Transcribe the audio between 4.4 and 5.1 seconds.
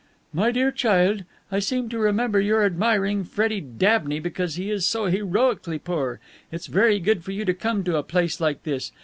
he is so